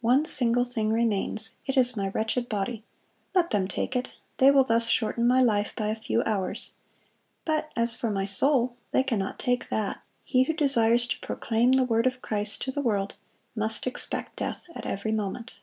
One 0.00 0.24
single 0.24 0.64
thing 0.64 0.88
remains; 0.92 1.54
it 1.64 1.76
is 1.76 1.96
my 1.96 2.08
wretched 2.08 2.48
body: 2.48 2.82
let 3.32 3.50
them 3.50 3.68
take 3.68 3.94
it; 3.94 4.10
they 4.38 4.50
will 4.50 4.64
thus 4.64 4.88
shorten 4.88 5.24
my 5.24 5.40
life 5.40 5.72
by 5.76 5.86
a 5.86 5.94
few 5.94 6.20
hours. 6.24 6.72
But 7.44 7.70
as 7.76 7.94
for 7.94 8.10
my 8.10 8.24
soul, 8.24 8.74
they 8.90 9.04
cannot 9.04 9.38
take 9.38 9.68
that. 9.68 10.00
He 10.24 10.42
who 10.42 10.52
desires 10.52 11.06
to 11.06 11.20
proclaim 11.20 11.70
the 11.70 11.84
word 11.84 12.08
of 12.08 12.20
Christ 12.22 12.60
to 12.62 12.72
the 12.72 12.82
world, 12.82 13.14
must 13.54 13.86
expect 13.86 14.34
death 14.34 14.66
at 14.74 14.84
every 14.84 15.12
moment." 15.12 15.54